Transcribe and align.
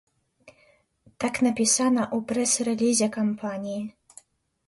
Так 1.23 1.33
напісана 1.47 2.03
ў 2.15 2.17
прэс-рэлізе 2.31 3.07
кампаніі. 3.17 3.79